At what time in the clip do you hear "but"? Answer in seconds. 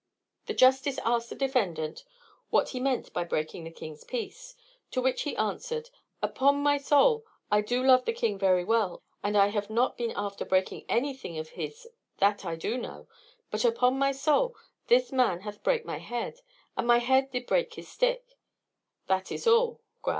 13.51-13.63